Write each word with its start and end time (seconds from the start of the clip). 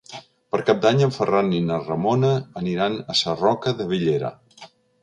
Per 0.53 0.59
Cap 0.69 0.79
d'Any 0.85 1.03
en 1.07 1.13
Ferran 1.17 1.53
i 1.57 1.61
na 1.67 1.79
Ramona 1.83 2.33
aniran 2.63 2.99
a 3.17 3.21
Sarroca 3.21 3.79
de 3.83 3.89
Bellera. 3.95 4.35